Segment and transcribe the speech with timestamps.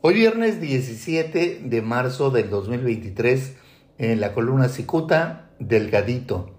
[0.00, 3.56] Hoy viernes 17 de marzo del 2023,
[3.98, 6.54] en la columna Cicuta, Delgadito.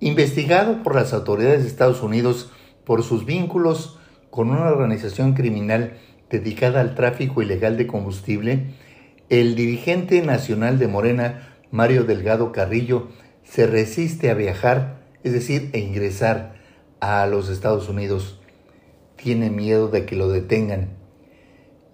[0.00, 2.50] Investigado por las autoridades de Estados Unidos
[2.84, 4.00] por sus vínculos
[4.30, 5.96] con una organización criminal
[6.28, 8.74] dedicada al tráfico ilegal de combustible,
[9.28, 13.10] el dirigente nacional de Morena, Mario Delgado Carrillo,
[13.44, 16.56] se resiste a viajar, es decir, a ingresar
[16.98, 18.40] a los Estados Unidos.
[19.14, 20.97] Tiene miedo de que lo detengan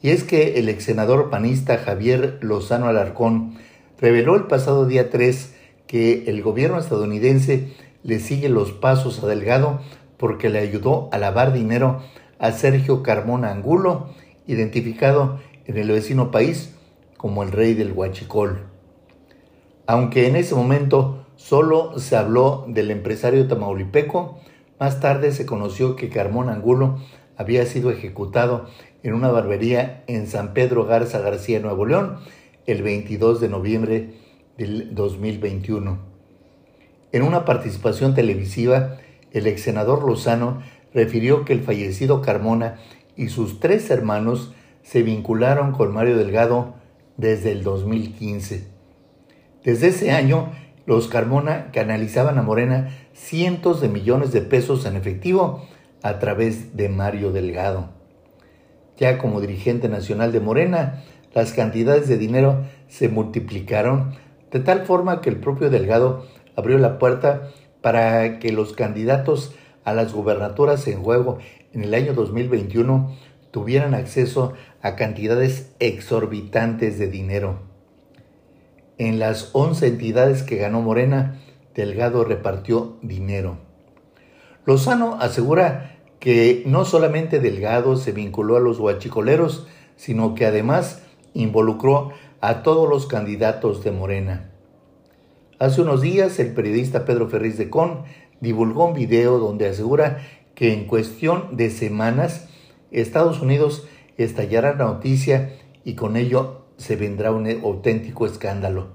[0.04, 3.54] y es que el ex senador panista Javier Lozano Alarcón
[3.98, 5.54] reveló el pasado día 3
[5.86, 7.72] que el gobierno estadounidense
[8.02, 9.80] le sigue los pasos a Delgado
[10.18, 12.02] porque le ayudó a lavar dinero
[12.38, 14.10] a Sergio Carmona Angulo,
[14.46, 16.74] identificado en el vecino país
[17.16, 18.66] como el rey del huachicol.
[19.86, 24.38] Aunque en ese momento solo se habló del empresario tamaulipeco,
[24.78, 26.98] más tarde se conoció que Carmona Angulo
[27.36, 28.66] había sido ejecutado
[29.02, 32.18] en una barbería en San Pedro Garza García, Nuevo León,
[32.66, 34.14] el 22 de noviembre
[34.56, 35.98] del 2021.
[37.12, 38.96] En una participación televisiva,
[39.32, 42.76] el ex senador Lozano refirió que el fallecido Carmona
[43.16, 46.74] y sus tres hermanos se vincularon con Mario Delgado
[47.16, 48.66] desde el 2015.
[49.64, 50.52] Desde ese año,
[50.86, 55.66] los Carmona canalizaban a Morena cientos de millones de pesos en efectivo
[56.04, 57.88] a través de Mario Delgado.
[58.98, 61.02] Ya como dirigente nacional de Morena,
[61.32, 64.12] las cantidades de dinero se multiplicaron
[64.50, 67.48] de tal forma que el propio Delgado abrió la puerta
[67.80, 71.38] para que los candidatos a las gubernaturas en juego
[71.72, 73.16] en el año 2021
[73.50, 77.60] tuvieran acceso a cantidades exorbitantes de dinero.
[78.98, 81.40] En las 11 entidades que ganó Morena,
[81.74, 83.56] Delgado repartió dinero.
[84.66, 91.02] Lozano asegura que no solamente Delgado se vinculó a los huachicoleros, sino que además
[91.34, 94.50] involucró a todos los candidatos de Morena.
[95.58, 98.04] Hace unos días el periodista Pedro Ferriz de Con
[98.40, 100.18] divulgó un video donde asegura
[100.54, 102.48] que en cuestión de semanas
[102.90, 103.86] Estados Unidos
[104.16, 108.88] estallará la noticia y con ello se vendrá un auténtico escándalo.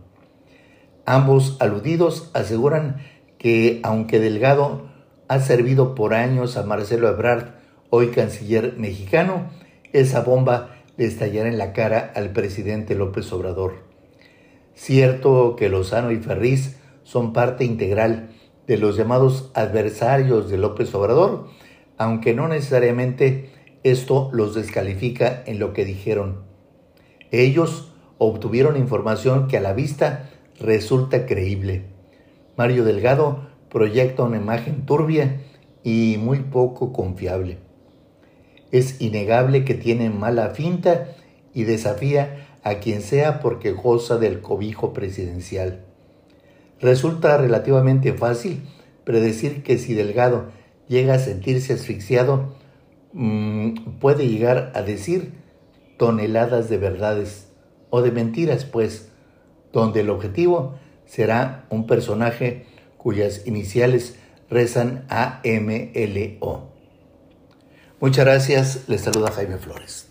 [1.05, 2.97] Ambos aludidos aseguran
[3.37, 4.89] que aunque Delgado
[5.29, 7.51] ha servido por años a Marcelo Ebrard,
[7.91, 9.51] hoy canciller mexicano,
[9.93, 13.75] esa bomba le estallará en la cara al presidente López Obrador.
[14.73, 18.31] Cierto que Lozano y Ferriz son parte integral
[18.65, 21.47] de los llamados adversarios de López Obrador,
[21.99, 23.51] aunque no necesariamente
[23.83, 26.41] esto los descalifica en lo que dijeron.
[27.29, 31.85] Ellos obtuvieron información que a la vista resulta creíble.
[32.57, 35.41] Mario Delgado proyecta una imagen turbia
[35.83, 37.57] y muy poco confiable.
[38.71, 41.07] Es innegable que tiene mala finta
[41.53, 45.85] y desafía a quien sea porque goza del cobijo presidencial.
[46.79, 48.61] Resulta relativamente fácil
[49.03, 50.51] predecir que si Delgado
[50.87, 52.55] llega a sentirse asfixiado,
[53.13, 55.33] mm, puede llegar a decir
[55.97, 57.47] toneladas de verdades
[57.89, 59.11] o de mentiras, pues,
[59.73, 60.75] donde el objetivo
[61.05, 62.65] será un personaje
[62.99, 64.15] cuyas iniciales
[64.51, 66.69] rezan AMLO.
[67.99, 70.08] Muchas gracias, les saluda Jaime Flores.